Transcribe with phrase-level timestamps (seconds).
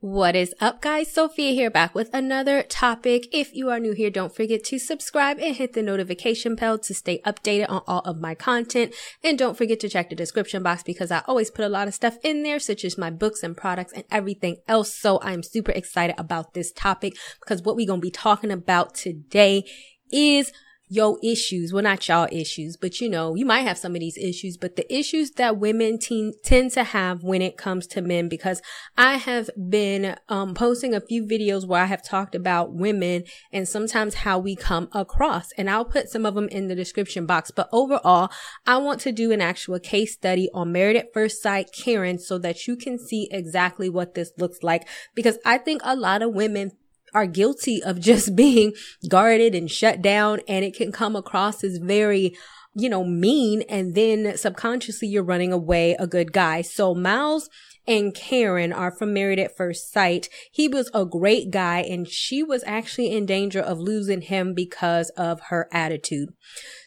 [0.00, 1.10] what is up, guys?
[1.10, 3.26] Sophia here back with another topic.
[3.32, 6.92] If you are new here, don't forget to subscribe and hit the notification bell to
[6.92, 8.94] stay updated on all of my content.
[9.24, 11.94] And don't forget to check the description box because I always put a lot of
[11.94, 14.94] stuff in there, such as my books and products and everything else.
[14.94, 18.94] So I'm super excited about this topic because what we're going to be talking about
[18.94, 19.64] today
[20.12, 20.52] is
[20.88, 21.72] yo issues.
[21.72, 24.76] Well, not y'all issues, but you know, you might have some of these issues, but
[24.76, 28.62] the issues that women te- tend to have when it comes to men, because
[28.96, 33.68] I have been, um, posting a few videos where I have talked about women and
[33.68, 35.50] sometimes how we come across.
[35.58, 37.50] And I'll put some of them in the description box.
[37.50, 38.30] But overall,
[38.66, 42.38] I want to do an actual case study on Married at First Sight Karen so
[42.38, 44.86] that you can see exactly what this looks like.
[45.14, 46.72] Because I think a lot of women
[47.14, 48.72] are guilty of just being
[49.08, 50.40] guarded and shut down.
[50.48, 52.36] And it can come across as very,
[52.74, 53.62] you know, mean.
[53.68, 56.62] And then subconsciously you're running away a good guy.
[56.62, 57.48] So Miles
[57.86, 60.28] and Karen are from Married at First Sight.
[60.50, 65.10] He was a great guy and she was actually in danger of losing him because
[65.10, 66.30] of her attitude.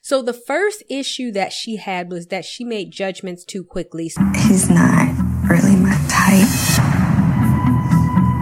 [0.01, 4.11] So the first issue that she had was that she made judgments too quickly.
[4.35, 5.15] He's not
[5.49, 6.88] really my type.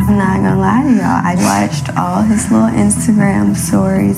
[0.08, 1.22] I'm not gonna lie to y'all.
[1.22, 4.18] I watched all his little Instagram stories.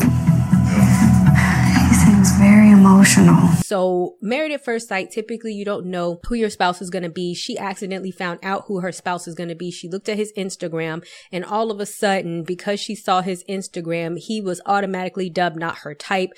[1.89, 3.47] He seems very emotional.
[3.63, 7.33] So, married at first sight, typically you don't know who your spouse is to be.
[7.33, 9.71] She accidentally found out who her spouse is to be.
[9.71, 14.19] She looked at his Instagram and all of a sudden, because she saw his Instagram,
[14.19, 16.33] he was automatically dubbed not her type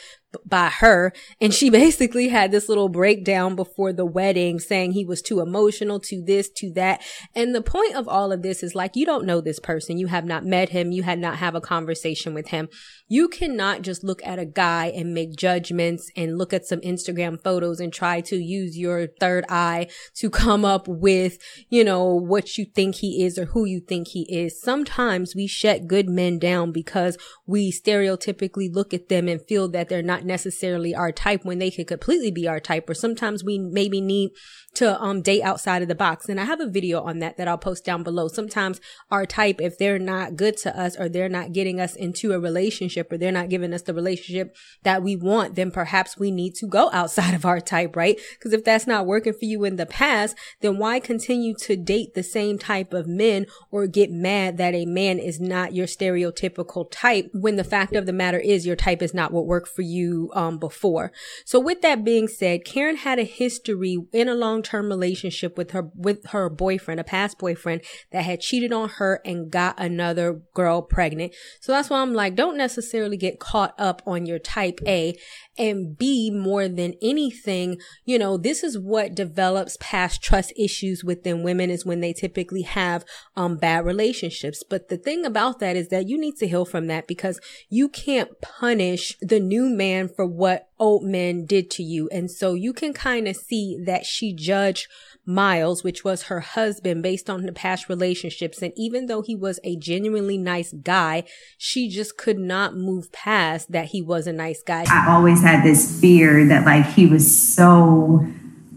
[0.46, 1.14] by her.
[1.40, 6.00] And she basically had this little breakdown before the wedding saying he was too emotional,
[6.02, 7.02] to this, to that.
[7.36, 9.98] And the point of all of this is like, you don't know this person.
[9.98, 10.92] You have not met him.
[10.92, 12.70] You had not have a conversation with him.
[13.08, 17.42] You cannot just look at a guy and make judgments and look at some Instagram
[17.44, 21.38] photos and try to use your third eye to come up with,
[21.70, 24.62] you know, what you think he is or who you think he is.
[24.62, 27.18] Sometimes we shut good men down because
[27.52, 31.70] we stereotypically look at them and feel that they're not necessarily our type when they
[31.70, 32.90] could completely be our type.
[32.90, 34.32] Or sometimes we maybe need
[34.74, 36.30] to um date outside of the box.
[36.30, 38.28] And I have a video on that that I'll post down below.
[38.28, 42.32] Sometimes our type, if they're not good to us or they're not getting us into
[42.32, 46.32] a relationship or they're not giving us the relationship that we want, then perhaps we
[46.32, 48.20] need to go outside of our type, right?
[48.34, 52.14] Because if that's not working for you in the past, then why continue to date
[52.14, 56.88] the same type of men or get mad that a man is not your stereotypical
[56.90, 59.82] type when the fact of the matter is your type is not what worked for
[59.82, 61.12] you um before.
[61.46, 65.72] So with that being said, Karen had a history in a long long-term relationship with
[65.72, 70.42] her with her boyfriend, a past boyfriend that had cheated on her and got another
[70.54, 71.34] girl pregnant.
[71.60, 75.18] So that's why I'm like, don't necessarily get caught up on your type A
[75.58, 81.44] and B more than anything, you know, this is what develops past trust issues within
[81.44, 83.04] women is when they typically have
[83.36, 84.64] um bad relationships.
[84.68, 87.40] But the thing about that is that you need to heal from that because
[87.70, 92.10] you can't punish the new man for what old men did to you.
[92.12, 94.88] And so you can kind of see that she judged
[95.24, 98.62] Miles, which was her husband based on the past relationships.
[98.64, 101.24] And even though he was a genuinely nice guy,
[101.60, 104.86] she just could not move past that he was a nice guy.
[104.90, 108.26] I always had this fear that like he was so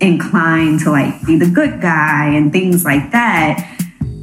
[0.00, 3.70] inclined to like be the good guy and things like that.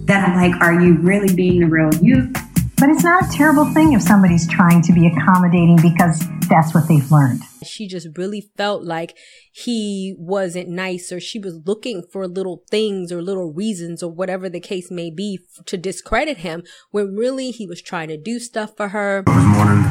[0.06, 2.32] That I'm like, are you really being the real you?
[2.78, 6.88] But it's not a terrible thing if somebody's trying to be accommodating because that's what
[6.88, 7.42] they've learned.
[7.64, 9.18] She just really felt like
[9.52, 14.50] he wasn't nice or she was looking for little things or little reasons or whatever
[14.50, 18.76] the case may be to discredit him when really he was trying to do stuff
[18.76, 19.24] for her.
[19.26, 19.82] This morning,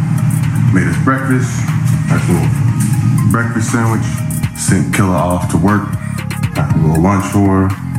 [0.74, 1.50] made us breakfast,
[2.08, 4.06] nice little breakfast sandwich,
[4.56, 5.90] sent Killer off to work,
[6.54, 7.90] got a little lunch for her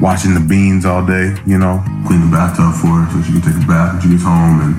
[0.00, 1.82] watching the beans all day, you know.
[2.06, 4.60] Clean the bathtub for her so she can take a bath when she gets home
[4.62, 4.74] and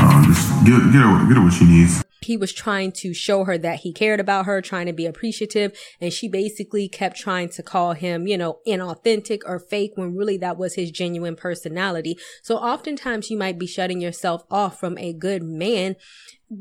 [0.00, 2.04] um, just get, get, her, get her what she needs.
[2.28, 5.72] He was trying to show her that he cared about her, trying to be appreciative.
[5.98, 10.36] And she basically kept trying to call him, you know, inauthentic or fake when really
[10.36, 12.18] that was his genuine personality.
[12.42, 15.96] So oftentimes you might be shutting yourself off from a good man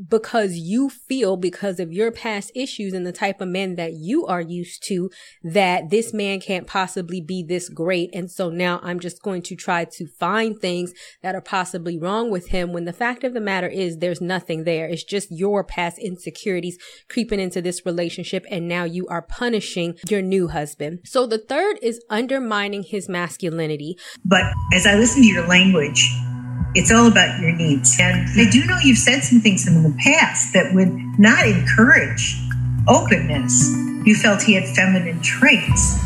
[0.09, 4.25] because you feel because of your past issues and the type of men that you
[4.25, 5.09] are used to
[5.43, 8.09] that this man can't possibly be this great.
[8.13, 12.29] And so now I'm just going to try to find things that are possibly wrong
[12.29, 14.87] with him when the fact of the matter is there's nothing there.
[14.87, 16.77] It's just your past insecurities
[17.09, 18.45] creeping into this relationship.
[18.49, 20.99] And now you are punishing your new husband.
[21.05, 23.97] So the third is undermining his masculinity.
[24.25, 24.43] But
[24.73, 26.09] as I listen to your language,
[26.75, 27.97] it's all about your needs.
[27.99, 32.39] And I do know you've said some things in the past that would not encourage
[32.87, 33.71] openness.
[34.05, 35.99] You felt he had feminine traits.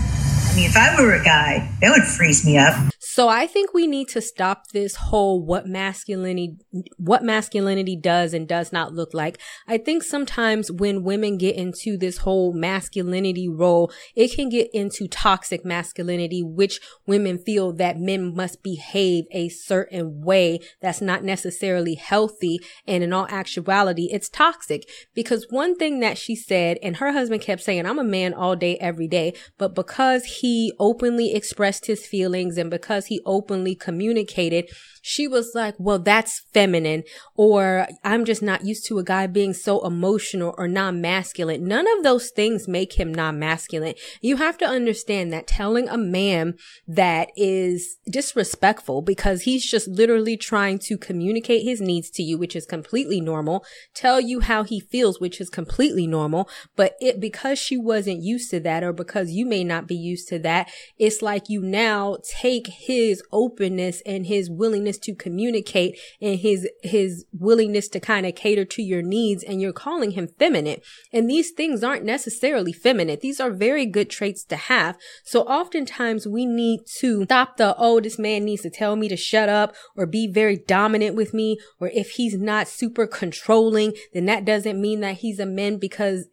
[0.52, 2.76] I mean, if I were a guy, that would freeze me up.
[3.00, 6.58] So I think we need to stop this whole what masculinity,
[6.98, 9.38] what masculinity does and does not look like.
[9.68, 15.08] I think sometimes when women get into this whole masculinity role, it can get into
[15.08, 21.96] toxic masculinity, which women feel that men must behave a certain way that's not necessarily
[21.96, 22.60] healthy.
[22.88, 27.42] And in all actuality, it's toxic because one thing that she said and her husband
[27.42, 29.34] kept saying, I'm a man all day, every day.
[29.58, 34.68] But because he openly expressed his feelings and because he openly communicated
[35.02, 37.04] she was like, well, that's feminine,
[37.36, 41.66] or I'm just not used to a guy being so emotional or non masculine.
[41.66, 43.96] None of those things make him non masculine.
[44.22, 46.54] You have to understand that telling a man
[46.88, 52.56] that is disrespectful because he's just literally trying to communicate his needs to you, which
[52.56, 53.66] is completely normal,
[53.96, 56.48] tell you how he feels, which is completely normal.
[56.76, 60.28] But it, because she wasn't used to that, or because you may not be used
[60.30, 60.70] to that,
[61.00, 66.68] it's like you now take his openness and his willingness willingness to communicate and his,
[66.84, 70.82] his willingness to kind of cater to your needs and you're calling him feminine.
[71.14, 73.20] And these things aren't necessarily feminine.
[73.22, 74.98] These are very good traits to have.
[75.24, 79.18] So oftentimes we need to stop the, oh, this man needs to tell me to
[79.18, 81.58] shut up or be very dominant with me.
[81.80, 86.28] Or if he's not super controlling, then that doesn't mean that he's a man because,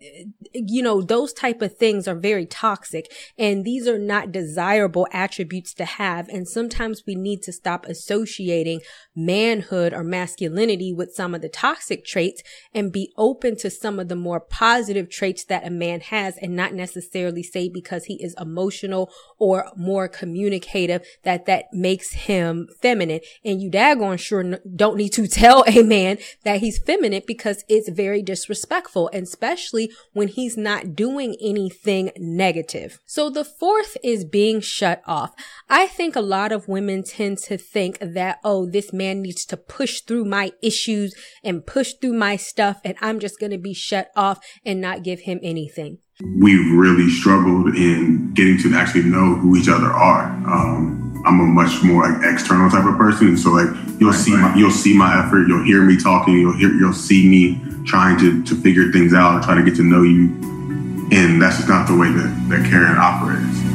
[0.53, 5.75] you know, those type of things are very toxic and these are not desirable attributes
[5.75, 6.29] to have.
[6.29, 8.81] And sometimes we need to stop associating associating
[9.15, 12.41] manhood or masculinity with some of the toxic traits
[12.73, 16.55] and be open to some of the more positive traits that a man has and
[16.55, 23.21] not necessarily say because he is emotional or more communicative that that makes him feminine.
[23.45, 27.89] And you daggone sure don't need to tell a man that he's feminine because it's
[27.89, 33.01] very disrespectful and especially when he's not doing anything negative.
[33.05, 35.35] So the fourth is being shut off.
[35.69, 39.57] I think a lot of women tend to think that oh, this man needs to
[39.57, 43.75] push through my issues and push through my stuff and I'm just going to be
[43.75, 45.99] shut off and not give him anything.
[46.37, 50.25] We've really struggled in getting to actually know who each other are.
[50.47, 53.69] Um, I'm a much more like external type of person, and so like
[54.01, 54.53] you'll right, see right.
[54.53, 58.19] my you'll see my effort, you'll hear me talking, you'll hear you'll see me trying
[58.19, 60.27] to to figure things out, try to get to know you,
[61.13, 63.68] and that's just not the way that that Karen operates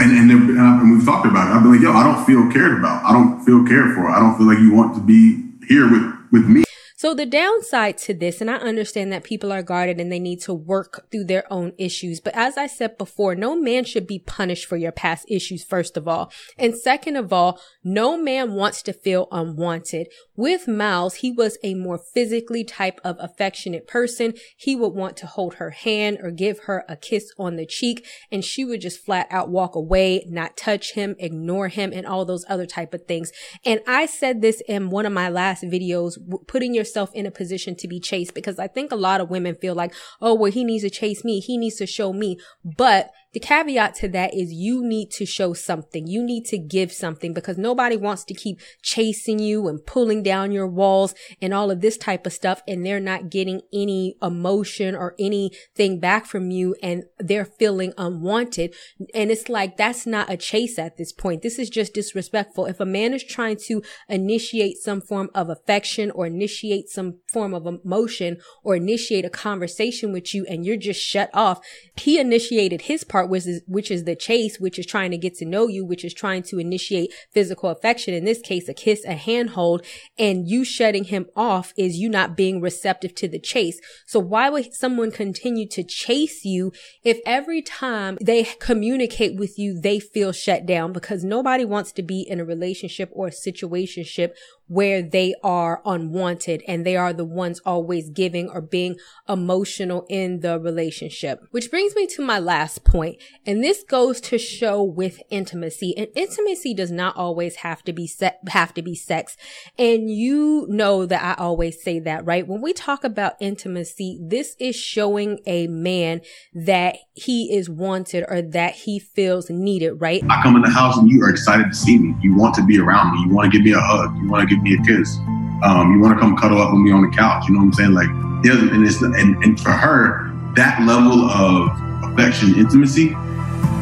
[0.00, 1.54] and and, and, and we've talked about it.
[1.54, 3.04] I've been like, yo, I don't feel cared about.
[3.04, 4.08] I don't feel cared for.
[4.08, 6.64] I don't feel like you want to be here with with me.
[7.00, 10.42] So the downside to this, and I understand that people are guarded and they need
[10.42, 12.20] to work through their own issues.
[12.20, 15.96] But as I said before, no man should be punished for your past issues, first
[15.96, 16.30] of all.
[16.58, 20.08] And second of all, no man wants to feel unwanted.
[20.36, 24.34] With Miles, he was a more physically type of affectionate person.
[24.54, 28.06] He would want to hold her hand or give her a kiss on the cheek
[28.30, 32.26] and she would just flat out walk away, not touch him, ignore him and all
[32.26, 33.32] those other type of things.
[33.64, 37.30] And I said this in one of my last videos, putting your yourself in a
[37.30, 40.50] position to be chased because I think a lot of women feel like, oh, well,
[40.50, 41.40] he needs to chase me.
[41.40, 42.38] He needs to show me.
[42.64, 46.06] But the caveat to that is you need to show something.
[46.06, 50.50] You need to give something because nobody wants to keep chasing you and pulling down
[50.50, 52.62] your walls and all of this type of stuff.
[52.66, 58.74] And they're not getting any emotion or anything back from you and they're feeling unwanted.
[59.14, 61.42] And it's like, that's not a chase at this point.
[61.42, 62.66] This is just disrespectful.
[62.66, 67.54] If a man is trying to initiate some form of affection or initiate some form
[67.54, 71.60] of emotion or initiate a conversation with you and you're just shut off,
[71.96, 75.18] he initiated his part part, which is, which is the chase, which is trying to
[75.18, 78.14] get to know you, which is trying to initiate physical affection.
[78.14, 79.84] In this case, a kiss, a handhold,
[80.18, 83.80] and you shutting him off is you not being receptive to the chase.
[84.06, 86.72] So why would someone continue to chase you
[87.04, 92.02] if every time they communicate with you, they feel shut down because nobody wants to
[92.02, 94.32] be in a relationship or a situationship
[94.70, 98.96] where they are unwanted and they are the ones always giving or being
[99.28, 101.40] emotional in the relationship.
[101.50, 103.09] Which brings me to my last point,
[103.46, 105.94] and this goes to show with intimacy.
[105.96, 109.36] And intimacy does not always have to be se- have to be sex.
[109.78, 112.46] And you know that I always say that, right?
[112.46, 116.20] When we talk about intimacy, this is showing a man
[116.54, 120.22] that he is wanted or that he feels needed, right?
[120.28, 122.14] I come in the house and you are excited to see me.
[122.20, 123.28] You want to be around me.
[123.28, 124.16] You want to give me a hug.
[124.22, 125.16] You want to give me a kiss.
[125.62, 127.44] Um, you want to come cuddle up with me on the couch.
[127.46, 127.92] You know what I'm saying?
[127.92, 133.14] Like, and and, and for her, that level of affection, intimacy,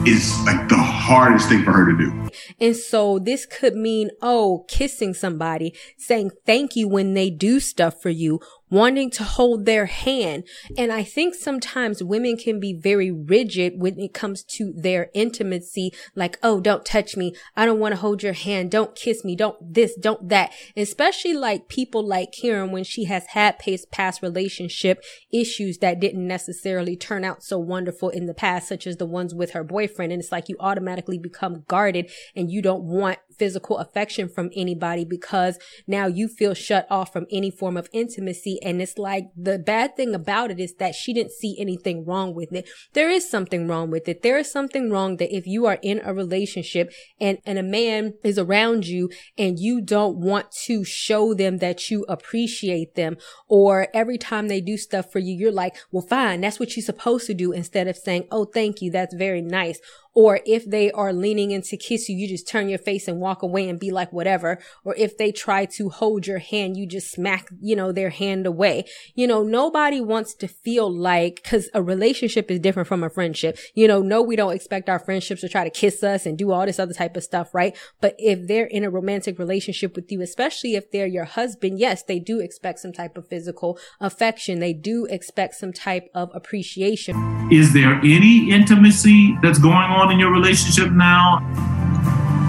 [0.06, 2.28] is like the hardest thing for her to do.
[2.60, 8.00] And so this could mean, oh, kissing somebody, saying thank you when they do stuff
[8.00, 10.44] for you, wanting to hold their hand.
[10.76, 15.92] And I think sometimes women can be very rigid when it comes to their intimacy.
[16.14, 17.34] Like, oh, don't touch me.
[17.56, 18.70] I don't want to hold your hand.
[18.70, 19.36] Don't kiss me.
[19.36, 20.52] Don't this, don't that.
[20.76, 23.58] Especially like people like Karen when she has had
[23.90, 28.96] past relationship issues that didn't necessarily turn out so wonderful in the past, such as
[28.96, 30.12] the ones with her boyfriend.
[30.12, 35.04] And it's like you automatically become guarded and you don't want physical affection from anybody
[35.04, 38.57] because now you feel shut off from any form of intimacy.
[38.62, 42.34] And it's like the bad thing about it is that she didn't see anything wrong
[42.34, 42.68] with it.
[42.92, 44.22] There is something wrong with it.
[44.22, 48.14] There is something wrong that if you are in a relationship and, and a man
[48.22, 53.16] is around you and you don't want to show them that you appreciate them
[53.48, 56.40] or every time they do stuff for you, you're like, well, fine.
[56.40, 58.90] That's what you're supposed to do instead of saying, Oh, thank you.
[58.90, 59.80] That's very nice.
[60.18, 63.20] Or if they are leaning in to kiss you, you just turn your face and
[63.20, 64.58] walk away and be like, whatever.
[64.82, 68.44] Or if they try to hold your hand, you just smack, you know, their hand
[68.44, 68.86] away.
[69.14, 73.60] You know, nobody wants to feel like, cause a relationship is different from a friendship.
[73.76, 76.50] You know, no, we don't expect our friendships to try to kiss us and do
[76.50, 77.76] all this other type of stuff, right?
[78.00, 82.02] But if they're in a romantic relationship with you, especially if they're your husband, yes,
[82.02, 84.58] they do expect some type of physical affection.
[84.58, 87.14] They do expect some type of appreciation.
[87.52, 91.38] Is there any intimacy that's going on on in your relationship now?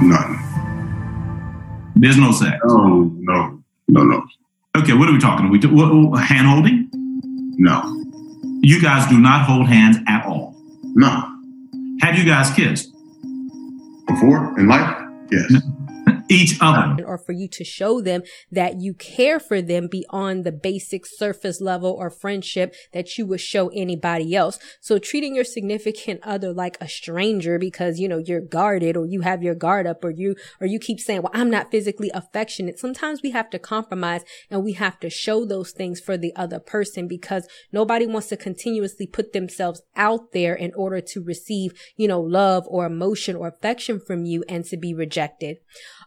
[0.01, 0.37] None.
[1.95, 2.57] There's no sex.
[2.63, 4.25] Oh no, no, no.
[4.77, 5.47] Okay, what are we talking?
[5.47, 6.89] Are we what, hand holding?
[7.57, 7.83] No.
[8.61, 10.55] You guys do not hold hands at all.
[10.95, 11.25] No.
[12.01, 12.93] Have you guys kissed
[14.07, 14.95] before in life?
[15.31, 15.51] Yes.
[15.51, 15.78] No
[16.29, 16.79] each other.
[16.79, 21.05] Um, or for you to show them that you care for them beyond the basic
[21.05, 24.59] surface level or friendship that you would show anybody else.
[24.79, 29.21] So treating your significant other like a stranger because, you know, you're guarded or you
[29.21, 32.79] have your guard up or you, or you keep saying, well, I'm not physically affectionate.
[32.79, 36.59] Sometimes we have to compromise and we have to show those things for the other
[36.59, 42.07] person because nobody wants to continuously put themselves out there in order to receive, you
[42.07, 45.57] know, love or emotion or affection from you and to be rejected.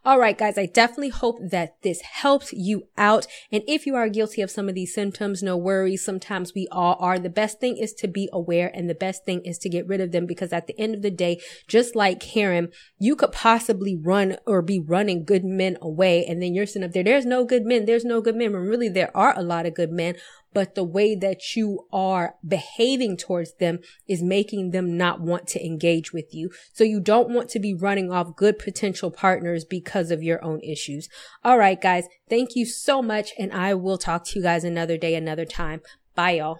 [0.04, 3.28] All right, guys, I definitely hope that this helps you out.
[3.52, 6.04] And if you are guilty of some of these symptoms, no worries.
[6.04, 7.20] Sometimes we all are.
[7.20, 10.00] The best thing is to be aware and the best thing is to get rid
[10.00, 13.94] of them because at the end of the day, just like Karen, you could possibly
[13.94, 16.26] run or be running good men away.
[16.26, 17.04] And then you're sitting up there.
[17.04, 17.84] There's no good men.
[17.84, 18.52] There's no good men.
[18.52, 20.16] When really there are a lot of good men,
[20.52, 25.64] but the way that you are behaving towards them is making them not want to
[25.64, 26.50] engage with you.
[26.72, 30.60] So you don't want to be running off good potential partners because of your own
[30.60, 31.08] issues.
[31.44, 32.06] All right, guys.
[32.28, 33.32] Thank you so much.
[33.38, 35.80] And I will talk to you guys another day, another time.
[36.14, 36.58] Bye, y'all.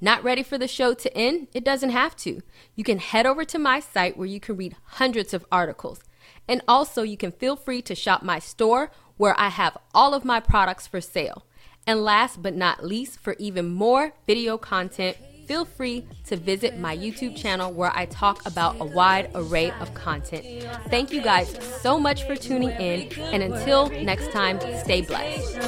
[0.00, 1.48] Not ready for the show to end?
[1.54, 2.42] It doesn't have to.
[2.74, 6.00] You can head over to my site where you can read hundreds of articles.
[6.48, 10.24] And also, you can feel free to shop my store where I have all of
[10.24, 11.46] my products for sale.
[11.86, 16.96] And last but not least, for even more video content, feel free to visit my
[16.96, 20.66] YouTube channel where I talk about a wide array of content.
[20.88, 25.60] Thank you guys so much for tuning in, and until next time, stay blessed.